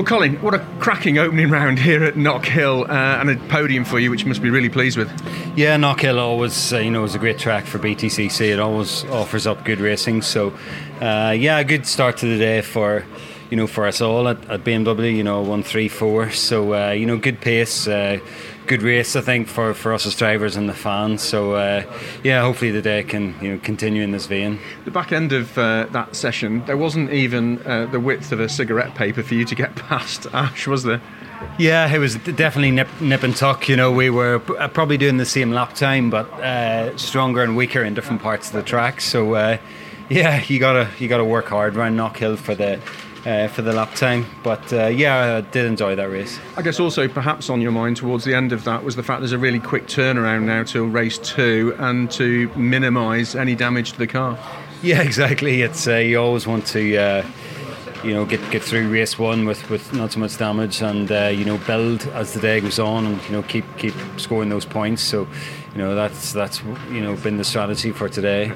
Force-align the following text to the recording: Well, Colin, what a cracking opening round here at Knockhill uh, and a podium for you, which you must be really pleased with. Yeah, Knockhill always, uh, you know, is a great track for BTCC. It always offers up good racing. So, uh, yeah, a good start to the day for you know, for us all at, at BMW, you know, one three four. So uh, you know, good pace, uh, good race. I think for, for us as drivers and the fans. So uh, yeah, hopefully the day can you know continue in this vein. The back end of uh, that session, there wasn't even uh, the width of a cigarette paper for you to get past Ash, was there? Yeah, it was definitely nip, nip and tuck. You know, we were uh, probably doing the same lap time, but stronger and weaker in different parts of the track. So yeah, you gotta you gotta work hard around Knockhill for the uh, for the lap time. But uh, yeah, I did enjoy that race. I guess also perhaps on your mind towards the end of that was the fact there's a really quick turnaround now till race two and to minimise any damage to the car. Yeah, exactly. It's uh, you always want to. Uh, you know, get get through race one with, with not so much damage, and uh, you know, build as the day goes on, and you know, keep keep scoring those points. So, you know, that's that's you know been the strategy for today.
Well, 0.00 0.06
Colin, 0.06 0.36
what 0.36 0.54
a 0.54 0.66
cracking 0.78 1.18
opening 1.18 1.50
round 1.50 1.78
here 1.78 2.02
at 2.02 2.14
Knockhill 2.14 2.88
uh, 2.88 3.20
and 3.20 3.28
a 3.28 3.36
podium 3.48 3.84
for 3.84 3.98
you, 3.98 4.08
which 4.08 4.22
you 4.22 4.28
must 4.28 4.40
be 4.40 4.48
really 4.48 4.70
pleased 4.70 4.96
with. 4.96 5.10
Yeah, 5.58 5.76
Knockhill 5.76 6.16
always, 6.16 6.72
uh, 6.72 6.78
you 6.78 6.90
know, 6.90 7.04
is 7.04 7.14
a 7.14 7.18
great 7.18 7.38
track 7.38 7.66
for 7.66 7.78
BTCC. 7.78 8.50
It 8.50 8.58
always 8.58 9.04
offers 9.04 9.46
up 9.46 9.62
good 9.62 9.78
racing. 9.78 10.22
So, 10.22 10.54
uh, 11.02 11.36
yeah, 11.38 11.58
a 11.58 11.64
good 11.64 11.86
start 11.86 12.16
to 12.16 12.26
the 12.26 12.38
day 12.38 12.62
for 12.62 13.04
you 13.50 13.56
know, 13.56 13.66
for 13.66 13.86
us 13.86 14.00
all 14.00 14.28
at, 14.28 14.48
at 14.48 14.64
BMW, 14.64 15.14
you 15.14 15.24
know, 15.24 15.42
one 15.42 15.62
three 15.62 15.88
four. 15.88 16.30
So 16.30 16.74
uh, 16.74 16.92
you 16.92 17.04
know, 17.04 17.18
good 17.18 17.40
pace, 17.40 17.88
uh, 17.88 18.20
good 18.66 18.82
race. 18.82 19.16
I 19.16 19.20
think 19.20 19.48
for, 19.48 19.74
for 19.74 19.92
us 19.92 20.06
as 20.06 20.14
drivers 20.14 20.56
and 20.56 20.68
the 20.68 20.74
fans. 20.74 21.20
So 21.20 21.54
uh, 21.54 21.82
yeah, 22.22 22.42
hopefully 22.42 22.70
the 22.70 22.80
day 22.80 23.02
can 23.02 23.34
you 23.42 23.52
know 23.52 23.58
continue 23.58 24.02
in 24.02 24.12
this 24.12 24.26
vein. 24.26 24.60
The 24.84 24.92
back 24.92 25.10
end 25.12 25.32
of 25.32 25.58
uh, 25.58 25.86
that 25.90 26.14
session, 26.14 26.64
there 26.66 26.76
wasn't 26.76 27.12
even 27.12 27.60
uh, 27.66 27.86
the 27.86 27.98
width 27.98 28.30
of 28.30 28.38
a 28.38 28.48
cigarette 28.48 28.94
paper 28.94 29.22
for 29.22 29.34
you 29.34 29.44
to 29.44 29.54
get 29.54 29.74
past 29.88 30.26
Ash, 30.32 30.66
was 30.66 30.84
there? 30.84 31.00
Yeah, 31.58 31.92
it 31.92 31.98
was 31.98 32.16
definitely 32.16 32.70
nip, 32.70 32.88
nip 33.00 33.22
and 33.22 33.34
tuck. 33.34 33.66
You 33.68 33.74
know, 33.74 33.90
we 33.90 34.10
were 34.10 34.42
uh, 34.58 34.68
probably 34.68 34.98
doing 34.98 35.16
the 35.16 35.24
same 35.24 35.50
lap 35.50 35.74
time, 35.74 36.10
but 36.10 36.28
stronger 36.98 37.42
and 37.42 37.56
weaker 37.56 37.82
in 37.82 37.94
different 37.94 38.22
parts 38.22 38.48
of 38.48 38.52
the 38.52 38.62
track. 38.62 39.00
So 39.00 39.58
yeah, 40.10 40.42
you 40.48 40.58
gotta 40.58 40.90
you 40.98 41.08
gotta 41.08 41.24
work 41.24 41.46
hard 41.46 41.76
around 41.76 41.96
Knockhill 41.96 42.36
for 42.36 42.54
the 42.54 42.80
uh, 43.26 43.48
for 43.48 43.62
the 43.62 43.72
lap 43.72 43.94
time. 43.94 44.26
But 44.42 44.72
uh, 44.72 44.86
yeah, 44.86 45.36
I 45.36 45.40
did 45.40 45.66
enjoy 45.66 45.94
that 45.96 46.10
race. 46.10 46.38
I 46.56 46.62
guess 46.62 46.80
also 46.80 47.08
perhaps 47.08 47.50
on 47.50 47.60
your 47.60 47.72
mind 47.72 47.96
towards 47.98 48.24
the 48.24 48.34
end 48.34 48.52
of 48.52 48.64
that 48.64 48.84
was 48.84 48.96
the 48.96 49.02
fact 49.02 49.20
there's 49.20 49.32
a 49.32 49.38
really 49.38 49.60
quick 49.60 49.86
turnaround 49.86 50.44
now 50.44 50.62
till 50.62 50.86
race 50.86 51.18
two 51.18 51.74
and 51.78 52.10
to 52.12 52.48
minimise 52.56 53.34
any 53.34 53.54
damage 53.54 53.92
to 53.92 53.98
the 53.98 54.06
car. 54.06 54.38
Yeah, 54.82 55.02
exactly. 55.02 55.60
It's 55.60 55.86
uh, 55.86 55.96
you 55.96 56.18
always 56.18 56.46
want 56.46 56.66
to. 56.68 56.96
Uh, 56.96 57.26
you 58.02 58.14
know, 58.14 58.24
get 58.24 58.40
get 58.50 58.62
through 58.62 58.88
race 58.88 59.18
one 59.18 59.44
with, 59.44 59.68
with 59.68 59.92
not 59.92 60.12
so 60.12 60.20
much 60.20 60.38
damage, 60.38 60.80
and 60.80 61.10
uh, 61.12 61.26
you 61.26 61.44
know, 61.44 61.58
build 61.58 62.06
as 62.08 62.32
the 62.32 62.40
day 62.40 62.60
goes 62.60 62.78
on, 62.78 63.04
and 63.04 63.22
you 63.24 63.32
know, 63.32 63.42
keep 63.42 63.64
keep 63.76 63.94
scoring 64.16 64.48
those 64.48 64.64
points. 64.64 65.02
So, 65.02 65.28
you 65.72 65.78
know, 65.78 65.94
that's 65.94 66.32
that's 66.32 66.62
you 66.90 67.00
know 67.00 67.14
been 67.16 67.36
the 67.36 67.44
strategy 67.44 67.92
for 67.92 68.08
today. 68.08 68.52